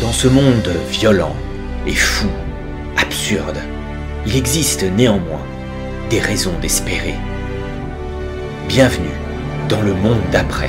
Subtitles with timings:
[0.00, 1.34] Dans ce monde violent
[1.86, 2.28] et fou,
[2.98, 3.56] absurde,
[4.26, 5.42] il existe néanmoins
[6.10, 7.14] des raisons d'espérer.
[8.68, 9.16] Bienvenue
[9.70, 10.68] dans le monde d'après.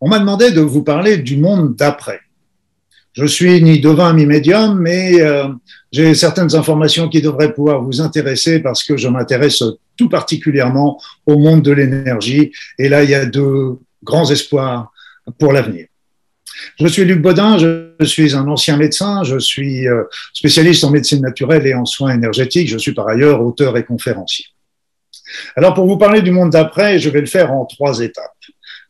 [0.00, 2.20] On m'a demandé de vous parler du monde d'après.
[3.12, 5.48] Je suis ni devin ni médium, mais euh,
[5.92, 9.62] j'ai certaines informations qui devraient pouvoir vous intéresser parce que je m'intéresse
[9.98, 12.52] tout particulièrement au monde de l'énergie.
[12.78, 14.92] Et là, il y a de grands espoirs
[15.38, 15.86] pour l'avenir.
[16.80, 21.20] Je suis Luc Baudin, je suis un ancien médecin, je suis euh, spécialiste en médecine
[21.20, 22.68] naturelle et en soins énergétiques.
[22.68, 24.46] Je suis par ailleurs auteur et conférencier.
[25.56, 28.32] Alors, pour vous parler du monde d'après, je vais le faire en trois étapes.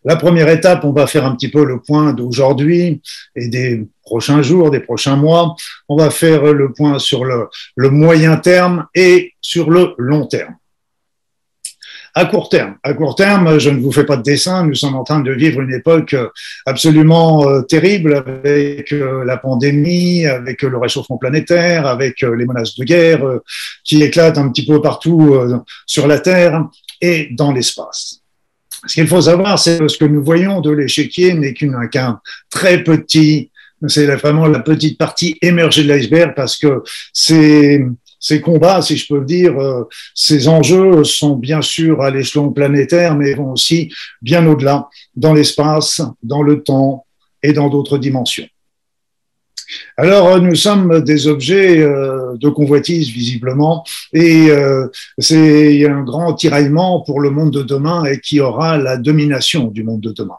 [0.04, 3.02] La première étape, on va faire un petit peu le point d'aujourd'hui
[3.34, 5.56] et des prochains jours, des prochains mois.
[5.88, 10.54] On va faire le point sur le, moyen terme et sur le long terme.
[12.18, 14.66] À court terme, à court terme, je ne vous fais pas de dessin.
[14.66, 16.16] Nous sommes en train de vivre une époque
[16.66, 22.74] absolument euh, terrible avec euh, la pandémie, avec le réchauffement planétaire, avec euh, les menaces
[22.74, 23.20] de guerre
[23.84, 25.38] qui éclatent un petit peu partout
[25.86, 26.66] sur la Terre
[27.00, 28.22] et dans l'espace.
[28.84, 32.82] Ce qu'il faut savoir, c'est que ce que nous voyons de l'échiquier n'est qu'un très
[32.82, 33.52] petit,
[33.86, 37.86] c'est vraiment la petite partie émergée de l'iceberg parce que ces,
[38.20, 42.50] ces combats, si je peux le dire, euh, ces enjeux sont bien sûr à l'échelon
[42.50, 47.06] planétaire, mais vont aussi bien au-delà, dans l'espace, dans le temps
[47.42, 48.48] et dans d'autres dimensions.
[49.96, 54.48] Alors, euh, nous sommes des objets euh, de convoitise, visiblement, et
[55.18, 59.84] c'est un grand tiraillement pour le monde de demain et qui aura la domination du
[59.84, 60.38] monde de demain.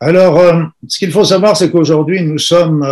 [0.00, 0.40] Alors,
[0.88, 2.82] ce qu'il faut savoir, c'est qu'aujourd'hui, nous sommes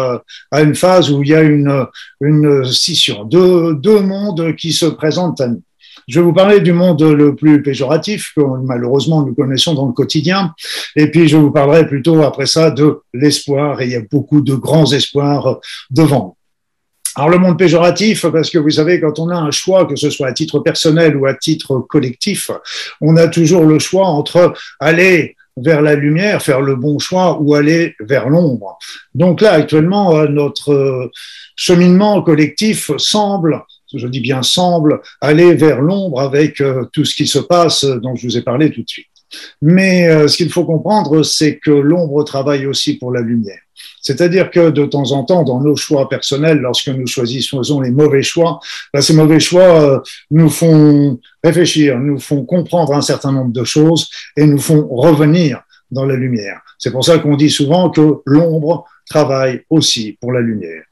[0.50, 1.86] à une phase où il y a une,
[2.20, 5.62] une scission, deux, deux mondes qui se présentent à nous.
[6.08, 9.92] Je vais vous parler du monde le plus péjoratif que malheureusement nous connaissons dans le
[9.92, 10.55] quotidien.
[10.97, 13.82] Et puis je vous parlerai plutôt après ça de l'espoir.
[13.82, 15.59] Et il y a beaucoup de grands espoirs
[15.91, 16.38] devant.
[17.14, 20.09] Alors le monde péjoratif, parce que vous savez, quand on a un choix, que ce
[20.09, 22.50] soit à titre personnel ou à titre collectif,
[23.03, 27.54] on a toujours le choix entre aller vers la lumière, faire le bon choix ou
[27.54, 28.78] aller vers l'ombre.
[29.14, 31.10] Donc là, actuellement, euh, notre
[31.56, 33.64] cheminement collectif semble
[33.94, 38.14] je dis bien semble, aller vers l'ombre avec euh, tout ce qui se passe dont
[38.14, 39.06] je vous ai parlé tout de suite.
[39.62, 43.60] Mais euh, ce qu'il faut comprendre, c'est que l'ombre travaille aussi pour la lumière.
[44.00, 48.22] C'est-à-dire que de temps en temps, dans nos choix personnels, lorsque nous choisissons les mauvais
[48.22, 48.61] choix,
[48.93, 50.00] ben, ces mauvais choix euh,
[50.31, 55.62] nous font réfléchir, nous font comprendre un certain nombre de choses et nous font revenir
[55.91, 56.61] dans la lumière.
[56.78, 60.83] C'est pour ça qu'on dit souvent que l'ombre travaille aussi pour la lumière.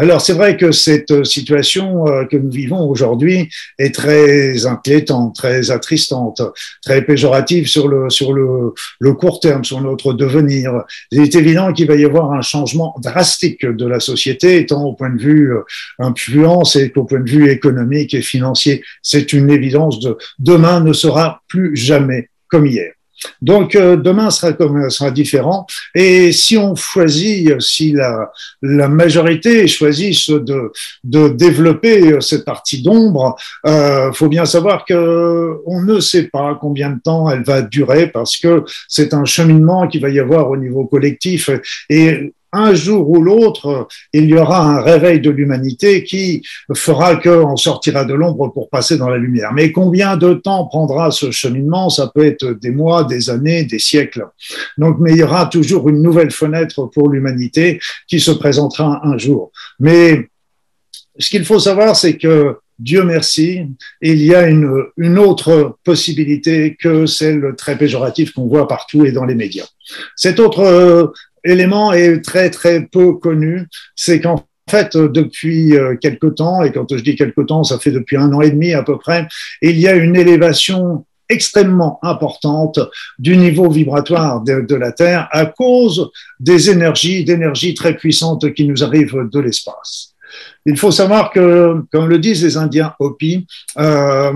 [0.00, 3.48] Alors c'est vrai que cette situation euh, que nous vivons aujourd'hui
[3.80, 6.40] est très inquiétante, très attristante,
[6.84, 10.84] très péjorative sur le sur le, le court terme, sur notre devenir.
[11.10, 14.94] Il est évident qu'il va y avoir un changement drastique de la société, tant au
[14.94, 15.64] point de vue euh,
[15.98, 18.84] influence et qu'au point de vue économique et financier.
[19.02, 19.98] C'est une évidence.
[19.98, 22.92] De, demain ne sera plus jamais comme hier.
[23.42, 24.52] Donc euh, demain sera,
[24.90, 25.66] sera différent.
[25.94, 28.30] Et si on choisit, si la,
[28.62, 30.72] la majorité choisit de,
[31.04, 33.36] de développer cette partie d'ombre,
[33.66, 38.08] euh, faut bien savoir que on ne sait pas combien de temps elle va durer
[38.08, 41.50] parce que c'est un cheminement qui va y avoir au niveau collectif.
[41.88, 46.42] Et un jour ou l'autre, il y aura un réveil de l'humanité qui
[46.74, 49.52] fera qu'on sortira de l'ombre pour passer dans la lumière.
[49.52, 51.90] Mais combien de temps prendra ce cheminement?
[51.90, 54.26] Ça peut être des mois, des années, des siècles.
[54.76, 59.16] Donc, mais il y aura toujours une nouvelle fenêtre pour l'humanité qui se présentera un
[59.18, 59.52] jour.
[59.78, 60.28] Mais
[61.18, 63.66] ce qu'il faut savoir, c'est que Dieu merci,
[64.00, 69.10] il y a une, une autre possibilité que celle très péjorative qu'on voit partout et
[69.10, 69.66] dans les médias.
[70.14, 71.12] Cette autre
[71.44, 73.66] élément est très très peu connu,
[73.96, 77.90] c'est qu'en fait, depuis euh, quelque temps, et quand je dis quelque temps, ça fait
[77.90, 79.26] depuis un an et demi à peu près,
[79.62, 82.78] il y a une élévation extrêmement importante
[83.18, 86.10] du niveau vibratoire de, de la Terre à cause
[86.40, 90.14] des énergies, d'énergies très puissantes qui nous arrivent de l'espace.
[90.66, 93.46] Il faut savoir que, comme le disent les Indiens Hopi,
[93.78, 94.32] euh,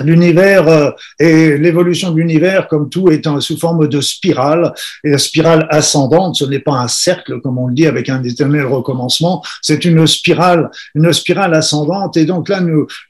[0.00, 5.18] l'univers euh, et l'évolution de l'univers, comme tout, est sous forme de spirale, et la
[5.18, 9.42] spirale ascendante, ce n'est pas un cercle, comme on le dit, avec un éternel recommencement,
[9.62, 12.60] c'est une spirale, une spirale ascendante, et donc là,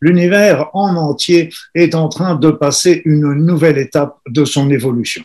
[0.00, 5.22] l'univers en entier est en train de passer une nouvelle étape de son évolution.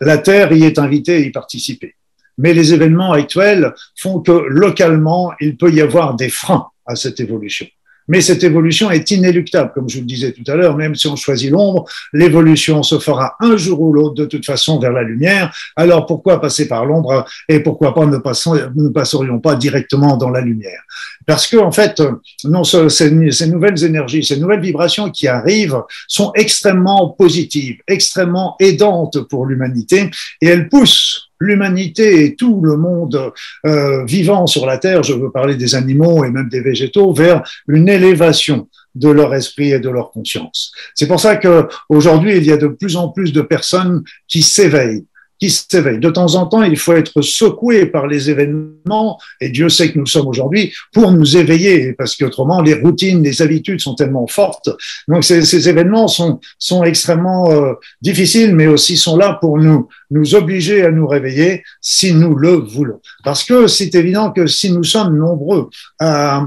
[0.00, 1.94] La Terre y est invitée à y participer.
[2.38, 7.20] Mais les événements actuels font que localement, il peut y avoir des freins à cette
[7.20, 7.66] évolution.
[8.08, 11.16] Mais cette évolution est inéluctable, comme je le disais tout à l'heure, même si on
[11.16, 15.54] choisit l'ombre, l'évolution se fera un jour ou l'autre de toute façon vers la lumière.
[15.76, 20.40] Alors pourquoi passer par l'ombre et pourquoi pas ne, ne passerions pas directement dans la
[20.40, 20.82] lumière?
[21.26, 22.02] Parce que en fait,
[22.44, 23.10] non, ces
[23.46, 30.10] nouvelles énergies, ces nouvelles vibrations qui arrivent sont extrêmement positives, extrêmement aidantes pour l'humanité
[30.40, 33.32] et elles poussent l'humanité et tout le monde
[33.66, 37.42] euh, vivant sur la Terre, je veux parler des animaux et même des végétaux, vers
[37.68, 40.72] une élévation de leur esprit et de leur conscience.
[40.94, 44.42] C'est pour ça que aujourd'hui il y a de plus en plus de personnes qui
[44.42, 45.06] s'éveillent,
[45.44, 45.98] qui s'éveille.
[45.98, 49.98] De temps en temps, il faut être secoué par les événements, et Dieu sait que
[49.98, 54.70] nous sommes aujourd'hui, pour nous éveiller, parce qu'autrement, les routines, les habitudes sont tellement fortes.
[55.08, 59.88] Donc, ces, ces événements sont, sont extrêmement euh, difficiles, mais aussi sont là pour nous,
[60.10, 63.00] nous obliger à nous réveiller si nous le voulons.
[63.22, 65.68] Parce que c'est évident que si nous sommes nombreux
[66.00, 66.46] à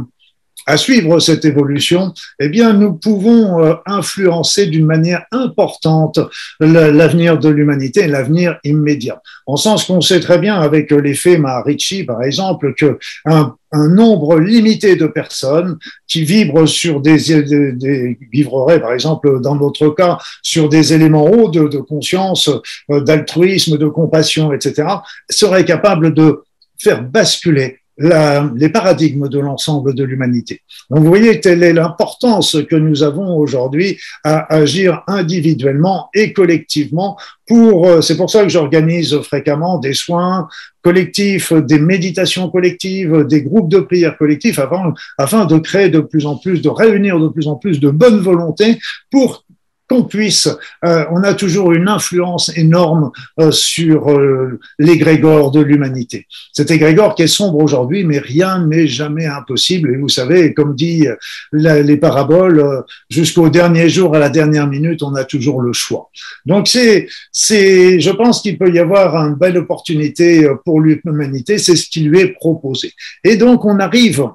[0.68, 6.20] à suivre cette évolution, eh bien, nous pouvons euh, influencer d'une manière importante
[6.60, 9.22] l'avenir de l'humanité, l'avenir immédiat.
[9.46, 14.96] En sens qu'on sait très bien avec l'effet Maharishi, par exemple, que un, nombre limité
[14.96, 15.78] de personnes
[16.08, 21.50] qui vibrent sur des, des, vibreraient par exemple dans notre cas sur des éléments hauts
[21.50, 22.50] de, de conscience,
[22.90, 24.88] euh, d'altruisme, de compassion, etc.,
[25.30, 26.44] seraient capables de
[26.78, 30.62] faire basculer la, les paradigmes de l'ensemble de l'humanité.
[30.90, 37.18] Donc vous voyez telle est l'importance que nous avons aujourd'hui à agir individuellement et collectivement
[37.48, 40.48] pour, euh, c'est pour ça que j'organise fréquemment des soins
[40.82, 46.26] collectifs, des méditations collectives, des groupes de prières collectifs afin, afin de créer de plus
[46.26, 48.78] en plus, de réunir de plus en plus de bonne volonté
[49.12, 49.44] pour
[49.88, 50.50] qu'on puisse,
[50.86, 56.28] euh, on a toujours une influence énorme euh, sur euh, l'égrégore de l'humanité.
[56.52, 59.94] Cet égrégore qui est sombre aujourd'hui, mais rien n'est jamais impossible.
[59.94, 61.08] Et vous savez, comme dit
[61.54, 66.10] les paraboles, jusqu'au dernier jour, à la dernière minute, on a toujours le choix.
[66.46, 71.58] Donc c'est, c'est, je pense qu'il peut y avoir une belle opportunité pour l'humanité.
[71.58, 72.94] C'est ce qui lui est proposé.
[73.24, 74.28] Et donc on arrive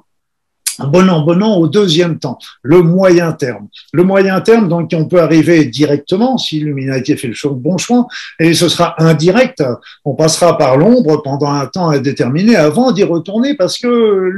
[0.79, 3.67] bon an, bon an au deuxième temps, le moyen terme.
[3.91, 8.07] Le moyen terme, donc, on peut arriver directement si l'humanité fait le bon choix,
[8.39, 9.63] et ce sera indirect.
[10.05, 14.31] On passera par l'ombre pendant un temps indéterminé avant d'y retourner parce que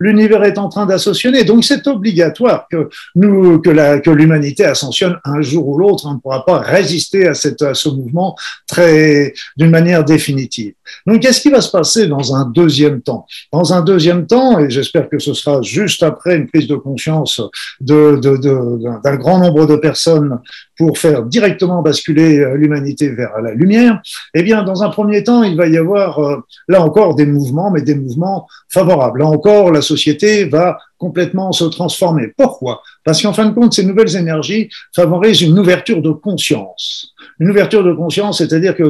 [0.00, 1.44] l'univers est en train d'ascensionner.
[1.44, 6.04] Donc, c'est obligatoire que nous, que l'humanité ascensionne un jour ou l'autre.
[6.06, 8.36] On ne pourra pas résister à, ce mouvement
[8.66, 10.74] très, d'une manière définitive.
[11.06, 13.26] Donc, qu'est-ce qui va se passer dans un deuxième temps?
[13.52, 15.62] Dans un deuxième temps, et j'espère que ce sera
[16.02, 17.40] après une prise de conscience
[17.80, 20.40] d'un grand nombre de personnes
[20.76, 24.00] pour faire directement basculer euh, l'humanité vers la lumière,
[24.34, 26.36] eh bien, dans un premier temps, il va y avoir, euh,
[26.68, 29.20] là encore, des mouvements, mais des mouvements favorables.
[29.20, 32.32] Là encore, la société va complètement se transformer.
[32.36, 32.82] Pourquoi?
[33.04, 37.12] Parce qu'en fin de compte, ces nouvelles énergies favorisent une ouverture de conscience.
[37.38, 38.84] Une ouverture de conscience, c'est-à-dire que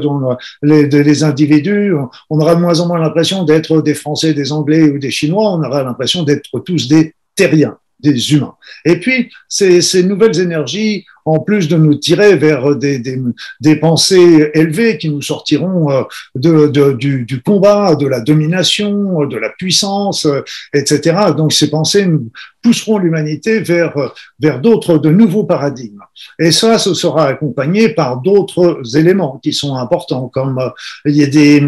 [0.63, 1.95] les, les, individus,
[2.31, 5.53] on aura de moins en moins l'impression d'être des Français, des Anglais ou des Chinois,
[5.53, 8.55] on aura l'impression d'être tous des terriens des humains.
[8.85, 13.19] Et puis, ces, ces, nouvelles énergies, en plus de nous tirer vers des, des,
[13.61, 16.03] des pensées élevées qui nous sortiront euh,
[16.35, 20.43] de, de, du, du, combat, de la domination, de la puissance, euh,
[20.75, 21.17] etc.
[21.37, 22.31] Donc, ces pensées nous
[22.63, 23.95] pousseront l'humanité vers,
[24.39, 26.03] vers d'autres, de nouveaux paradigmes.
[26.39, 30.69] Et ça, ce sera accompagné par d'autres éléments qui sont importants, comme euh,
[31.07, 31.63] il y a des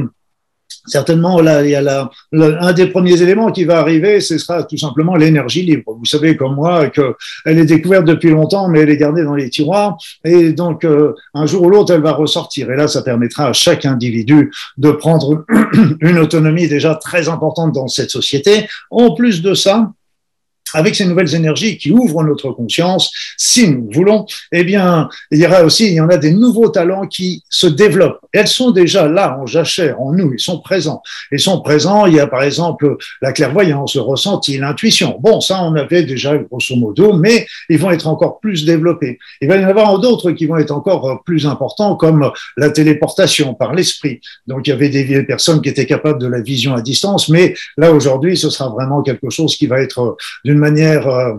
[0.88, 4.62] certainement, là, il y a la, un des premiers éléments qui va arriver, ce sera
[4.64, 5.96] tout simplement l'énergie libre.
[5.98, 9.50] Vous savez comme moi qu'elle est découverte depuis longtemps, mais elle est gardée dans les
[9.50, 12.70] tiroirs, et donc euh, un jour ou l'autre, elle va ressortir.
[12.70, 15.44] Et là, ça permettra à chaque individu de prendre
[16.00, 18.66] une autonomie déjà très importante dans cette société.
[18.90, 19.92] En plus de ça,
[20.74, 25.46] avec ces nouvelles énergies qui ouvrent notre conscience, si nous voulons, eh bien, il y
[25.46, 28.20] aura aussi, il y en a des nouveaux talents qui se développent.
[28.32, 31.02] Elles sont déjà là, en jachère, en nous, ils sont présents.
[31.32, 35.18] Ils sont présents, il y a par exemple la clairvoyance, le ressenti, l'intuition.
[35.20, 39.18] Bon, ça, on avait déjà grosso modo, mais ils vont être encore plus développés.
[39.40, 43.54] Il va y en avoir d'autres qui vont être encore plus importants, comme la téléportation
[43.54, 44.20] par l'esprit.
[44.46, 47.54] Donc, il y avait des personnes qui étaient capables de la vision à distance, mais
[47.76, 51.34] là, aujourd'hui, ce sera vraiment quelque chose qui va être d'une manière euh,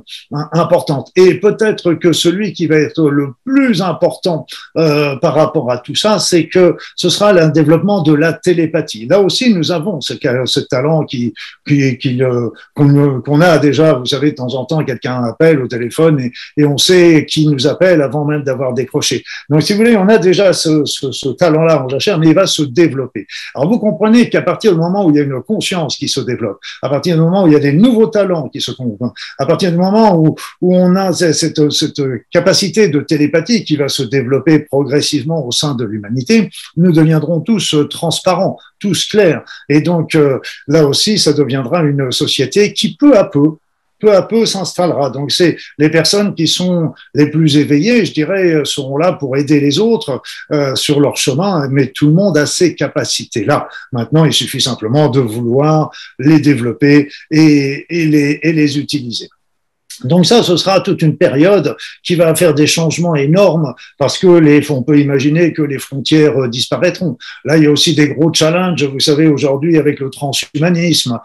[0.54, 1.12] importante.
[1.16, 4.46] Et peut-être que celui qui va être le plus important
[4.78, 9.06] euh, par rapport à tout ça, c'est que ce sera le développement de la télépathie.
[9.06, 10.14] Là aussi, nous avons ce,
[10.60, 11.34] talent qui,
[11.68, 13.94] qui, euh, qu'on a déjà.
[13.94, 17.48] Vous savez, de temps en temps, quelqu'un appelle au téléphone et, et, on sait qui
[17.48, 19.24] nous appelle avant même d'avoir décroché.
[19.50, 22.36] Donc, si vous voulez, on a déjà ce, ce, ce talent-là en jachère, mais il
[22.36, 23.26] va se développer.
[23.56, 26.20] Alors, vous comprenez qu'à partir du moment où il y a une conscience qui se
[26.20, 28.72] développe, à partir du moment où il y a des nouveaux talents qui se
[29.38, 32.02] à partir du moment où, où on a cette, cette
[32.32, 37.76] capacité de télépathie qui va se développer progressivement au sein de l'humanité, nous deviendrons tous
[37.90, 39.44] transparents, tous clairs.
[39.68, 43.58] Et donc, euh, là aussi, ça deviendra une société qui, peu à peu,
[44.00, 45.10] peu à peu s'installera.
[45.10, 49.60] Donc c'est les personnes qui sont les plus éveillées, je dirais, seront là pour aider
[49.60, 53.68] les autres euh, sur leur chemin, mais tout le monde a ces capacités-là.
[53.92, 59.30] Maintenant, il suffit simplement de vouloir les développer et, les, et les utiliser.
[60.04, 64.28] Donc ça, ce sera toute une période qui va faire des changements énormes parce que
[64.28, 67.18] les, on peut imaginer que les frontières disparaîtront.
[67.44, 71.20] Là, il y a aussi des gros challenges, vous savez, aujourd'hui avec le transhumanisme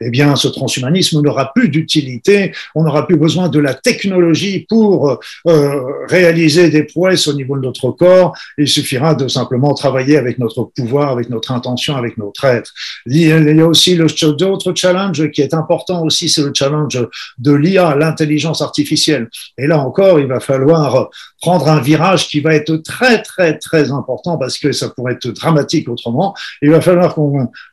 [0.00, 5.18] eh bien, ce transhumanisme n'aura plus d'utilité, on n'aura plus besoin de la technologie pour
[5.46, 10.38] euh, réaliser des prouesses au niveau de notre corps, il suffira de simplement travailler avec
[10.38, 12.72] notre pouvoir, avec notre intention, avec notre être.
[13.06, 16.98] Il y a aussi d'autres challenge qui est important aussi, c'est le challenge
[17.38, 19.28] de l'IA, l'intelligence artificielle.
[19.56, 21.08] Et là encore, il va falloir
[21.40, 25.28] prendre un virage qui va être très, très, très important parce que ça pourrait être
[25.28, 26.34] dramatique autrement.
[26.60, 27.14] Il va falloir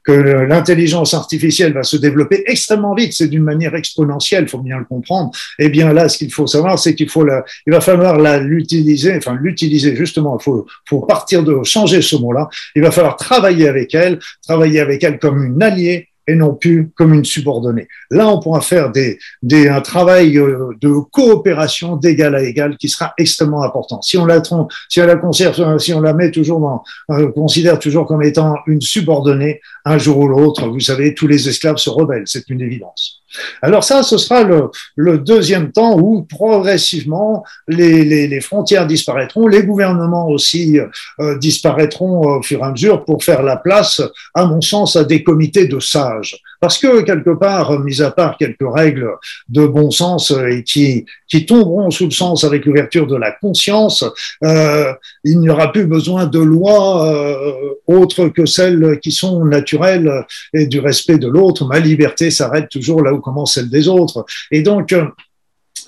[0.04, 4.60] que l'intelligence artificielle va se développer développer extrêmement vite, c'est d'une manière exponentielle, il faut
[4.60, 5.32] bien le comprendre.
[5.60, 9.16] Eh bien là, ce qu'il faut savoir, c'est qu'il faut la, il va falloir l'utiliser,
[9.18, 10.38] enfin l'utiliser justement.
[10.40, 10.44] Il
[10.90, 12.50] faut partir de changer ce mot-là.
[12.76, 16.92] Il va falloir travailler avec elle, travailler avec elle comme une alliée et non plus
[16.96, 17.88] comme une subordonnée.
[18.10, 22.90] Là, on pourra faire des, des, un travail euh, de coopération d'égal à égal qui
[22.90, 24.02] sera extrêmement important.
[24.02, 27.80] Si on la, si on la conserve, si on la met toujours dans, euh, considère
[27.80, 31.90] toujours comme étant une subordonnée, un jour ou l'autre, vous savez, tous les esclaves se
[31.90, 33.23] rebellent, c'est une évidence.
[33.62, 40.80] Alors ça, ce sera le, deuxième temps où progressivement les, frontières disparaîtront, les gouvernements aussi
[41.20, 44.02] euh, disparaîtront au fur et à mesure pour faire la place,
[44.34, 46.38] à mon sens, à des comités de sages.
[46.64, 49.10] Parce que quelque part, mis à part quelques règles
[49.50, 54.06] de bon sens et qui, qui tomberont sous le sens avec l'ouverture de la conscience,
[54.46, 54.94] euh,
[55.26, 57.52] il n'y aura plus besoin de lois euh,
[57.86, 60.10] autres que celles qui sont naturelles
[60.54, 61.66] et du respect de l'autre.
[61.66, 64.26] Ma liberté s'arrête toujours là où commence celle des autres.
[64.50, 64.96] Et donc,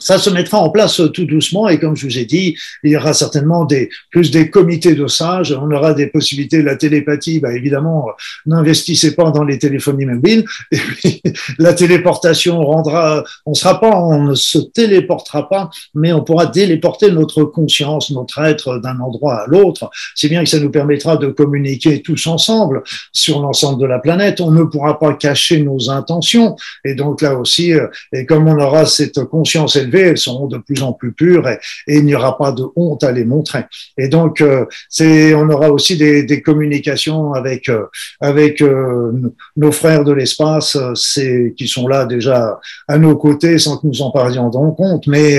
[0.06, 1.68] ça se mettra en place tout doucement.
[1.68, 5.08] Et comme je vous ai dit, il y aura certainement des, plus des comités de
[5.08, 8.10] sages, on aura des possibilités, la télépathie, bah évidemment,
[8.46, 11.24] n'investissez pas dans les téléphonies mobiles, et puis
[11.58, 17.10] la téléportation rendra, on sera pas, on ne se téléportera pas, mais on pourra téléporter
[17.10, 21.30] notre conscience, notre être d'un endroit à l'autre, c'est bien que ça nous permettra de
[21.30, 26.56] communiquer tous ensemble sur l'ensemble de la planète, on ne pourra pas cacher nos intentions,
[26.84, 30.58] et donc là aussi, euh, et comme on aura cette conscience élevée, elles seront de
[30.58, 33.66] plus en plus pures et, il n'y aura pas de honte à les montrer.
[33.98, 34.66] Et donc, euh,
[35.02, 37.86] on aura aussi des, des communications avec euh,
[38.20, 39.12] avec euh,
[39.56, 44.02] nos frères de l'espace, c'est qui sont là déjà à nos côtés sans que nous
[44.02, 45.38] en parlions donc compte, mais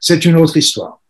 [0.00, 1.00] c'est une autre histoire.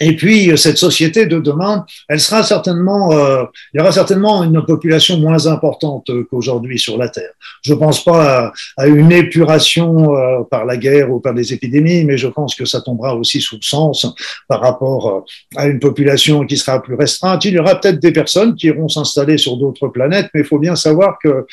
[0.00, 4.44] Et puis euh, cette société de demain, elle sera certainement, euh, il y aura certainement
[4.44, 7.30] une population moins importante qu'aujourd'hui sur la Terre.
[7.62, 12.04] Je ne pense pas à, une épuration euh, par la guerre ou par des épidémies,
[12.04, 14.06] mais je pense que ça tombera aussi sous le sens
[14.48, 15.20] par rapport euh,
[15.56, 17.44] à une population qui sera plus restreinte.
[17.44, 20.58] Il y aura peut-être des personnes qui iront s'installer sur d'autres planètes, mais il faut
[20.58, 21.46] bien savoir que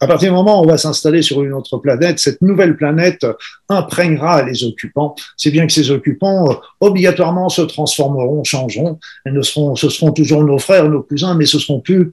[0.00, 3.26] à partir du moment où on va s'installer sur une autre planète, cette nouvelle planète
[3.68, 5.14] imprégnera les occupants.
[5.36, 6.60] C'est bien que ces occupants
[7.00, 8.98] obligatoirement se transformeront, changeront.
[9.24, 12.12] Elles ne seront, ce seront toujours nos frères, nos cousins, mais ce seront plus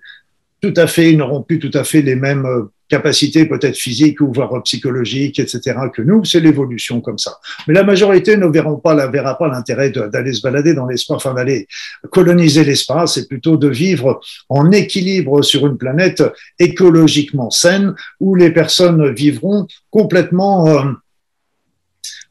[0.61, 4.21] tout à fait, ils n'auront plus tout à fait les mêmes euh, capacités, peut-être physiques
[4.21, 5.75] ou voire psychologiques, etc.
[5.93, 6.23] que nous.
[6.25, 7.37] C'est l'évolution comme ça.
[7.67, 11.17] Mais la majorité ne verront pas, la verra pas l'intérêt d'aller se balader dans l'espace,
[11.17, 11.67] enfin d'aller
[12.09, 16.23] coloniser l'espace, c'est plutôt de vivre en équilibre sur une planète
[16.57, 20.83] écologiquement saine où les personnes vivront complètement euh,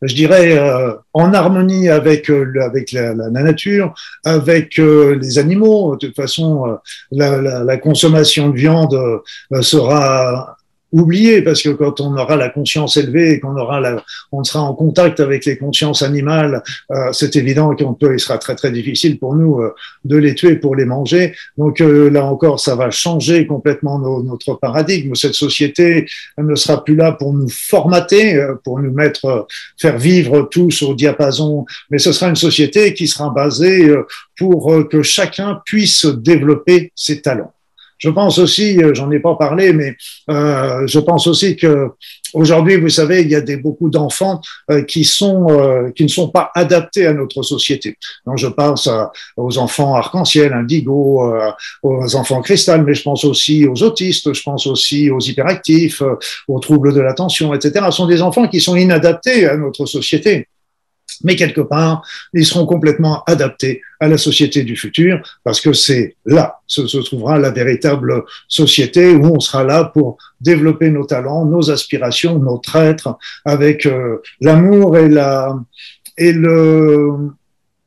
[0.02, 5.96] je dirais, euh, en harmonie avec, euh, avec la, la, nature, avec euh, les animaux.
[5.96, 6.78] De toute façon,
[7.10, 9.22] la, la, la, consommation de viande
[9.60, 10.55] sera
[10.92, 14.62] oublié parce que quand on aura la conscience élevée et qu'on aura la, on sera
[14.62, 16.62] en contact avec les consciences animales,
[16.92, 19.74] euh, c'est évident qu'on peut, il sera très très difficile pour nous euh,
[20.04, 21.34] de les tuer pour les manger.
[21.58, 25.14] Donc euh, là encore, ça va changer complètement notre paradigme.
[25.14, 26.06] Cette société
[26.38, 29.46] ne sera plus là pour nous formater, pour nous mettre,
[29.78, 33.92] faire vivre tous au diapason, mais ce sera une société qui sera basée
[34.38, 37.52] pour que chacun puisse développer ses talents.
[37.98, 39.96] Je pense aussi, j'en ai pas parlé, mais
[40.30, 41.90] euh, je pense aussi que
[42.34, 46.08] aujourd'hui, vous savez, il y a des, beaucoup d'enfants euh, qui sont euh, qui ne
[46.08, 47.96] sont pas adaptés à notre société.
[48.26, 48.88] Donc, je pense
[49.36, 51.50] aux enfants arc-en-ciel, indigo, euh,
[51.82, 56.02] aux enfants cristal, mais je pense aussi aux autistes, je pense aussi aux hyperactifs,
[56.48, 57.86] aux troubles de l'attention, etc.
[57.86, 60.48] Ce sont des enfants qui sont inadaptés à notre société
[61.25, 66.16] mais quelque part, ils seront complètement adaptés à la société du futur, parce que c'est
[66.25, 71.46] là se, se trouvera la véritable société où on sera là pour développer nos talents,
[71.46, 75.56] nos aspirations, notre être, avec euh, l'amour et la
[76.18, 77.30] et le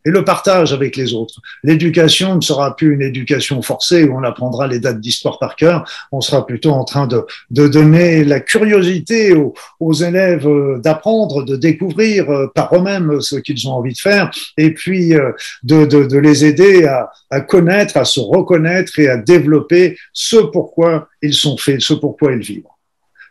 [0.05, 1.35] et le partage avec les autres.
[1.63, 5.89] L'éducation ne sera plus une éducation forcée où on apprendra les dates d'histoire par cœur.
[6.11, 11.43] On sera plutôt en train de, de donner la curiosité aux, aux élèves euh, d'apprendre,
[11.43, 15.31] de découvrir euh, par eux-mêmes ce qu'ils ont envie de faire et puis euh,
[15.63, 20.37] de, de, de les aider à, à connaître, à se reconnaître et à développer ce
[20.37, 22.63] pourquoi ils sont faits, ce pourquoi ils vivent.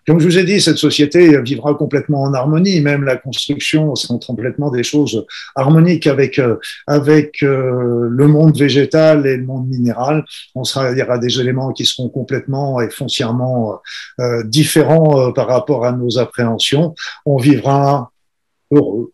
[0.08, 4.18] Comme je vous ai dit, cette société vivra complètement en harmonie, même la construction sera
[4.18, 10.24] complètement des choses harmoniques avec euh, avec euh, le monde végétal et le monde minéral.
[10.54, 13.82] On sera, il y aura des éléments qui seront complètement et foncièrement
[14.18, 16.94] euh, différents par rapport à nos appréhensions.
[17.26, 18.10] On vivra
[18.70, 19.12] heureux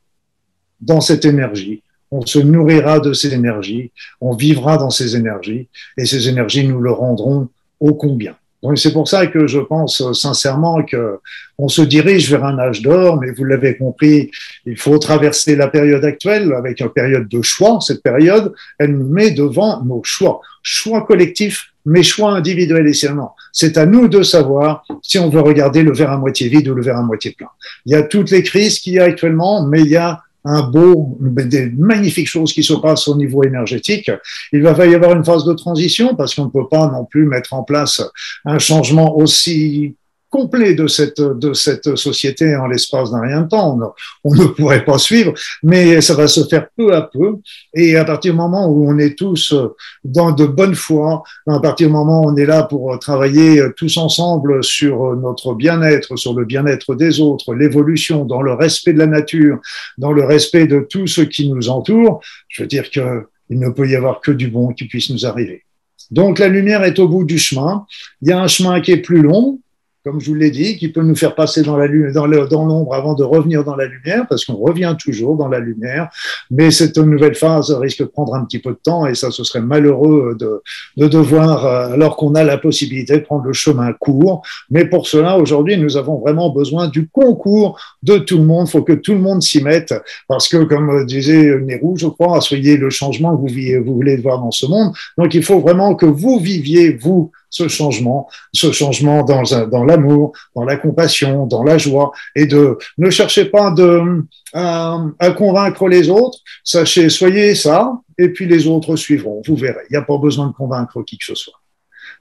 [0.81, 1.83] dans cette énergie.
[2.13, 5.67] On se nourrira de ces énergies, on vivra dans ces énergies,
[5.99, 7.49] et ces énergies nous le rendront
[7.81, 8.37] ô combien.
[8.77, 11.19] C'est pour ça que je pense sincèrement que
[11.59, 14.31] on se dirige vers un âge d'or, mais vous l'avez compris,
[14.67, 17.79] il faut traverser la période actuelle avec une période de choix.
[17.81, 23.37] Cette période, elle nous met devant nos choix, choix collectifs, mais choix individuels et seulement.
[23.53, 26.75] C'est à nous de savoir si on veut regarder le verre à moitié vide ou
[26.75, 27.51] le verre à moitié plein.
[27.87, 30.63] Il y a toutes les crises qu'il y a actuellement, mais il y a un
[30.63, 34.11] beau, des magnifiques choses qui se passent au niveau énergétique.
[34.53, 37.27] Il va y avoir une phase de transition parce qu'on ne peut pas non plus
[37.27, 38.03] mettre en place
[38.45, 39.97] un changement aussi
[40.35, 43.79] complet de cette, de cette société en l'espace d'un rien de temps.
[44.25, 47.37] On, on, ne pourrait pas suivre, mais ça va se faire peu à peu.
[47.73, 49.55] Et à partir du moment où on est tous
[50.03, 53.97] dans de bonnes foi, à partir du moment où on est là pour travailler tous
[53.97, 59.07] ensemble sur notre bien-être, sur le bien-être des autres, l'évolution, dans le respect de la
[59.07, 59.59] nature,
[59.99, 63.69] dans le respect de tout ce qui nous entoure, je veux dire que il ne
[63.69, 65.63] peut y avoir que du bon qui puisse nous arriver.
[66.11, 67.87] Donc la lumière est au bout du chemin.
[68.23, 69.61] Il y a un chemin qui est plus long,
[70.05, 72.27] comme je vous l'ai dit, qui peut nous faire passer dans la dans
[72.67, 76.11] l'ombre avant de revenir dans la lumière, parce qu'on revient toujours dans la lumière.
[76.51, 79.45] Mais cette nouvelle phase risque de prendre un petit peu de temps, et ça, ce
[79.45, 80.63] serait malheureux de,
[80.99, 84.43] de devoir, euh, alors qu'on a la possibilité de prendre le chemin court.
[84.71, 88.67] Mais pour cela, aujourd'hui, nous avons vraiment besoin du concours de tout le monde.
[88.69, 89.95] Il faut que tout le monde s'y mette,
[90.29, 94.39] parce que, comme disait Nérou, je crois, soyez le changement que vous, vous voulez voir
[94.39, 94.93] dans ce monde.
[95.17, 100.65] Donc, il faut vraiment que vous viviez, vous, ce changement, ce changement dans, l'amour, dans
[100.65, 106.11] la compassion, dans la joie, et de ne cherchez pas de, à, à convaincre les
[106.11, 109.85] autres, sachez, soyez ça, et puis les autres suivront, vous verrez.
[109.89, 111.61] Il n'y a pas besoin de convaincre qui que ce soit.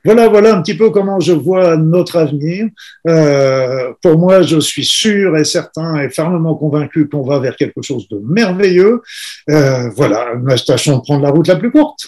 [0.06, 2.68] Voilà, voilà un petit peu comment je vois notre avenir.
[3.08, 7.82] Euh, pour moi, je suis sûr et certain et fermement convaincu qu'on va vers quelque
[7.82, 9.02] chose de merveilleux.
[9.50, 10.34] Euh, voilà,
[10.68, 12.08] tâchons de prendre la route la plus courte.